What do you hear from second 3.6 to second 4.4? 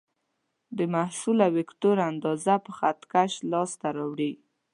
ته راوړئ.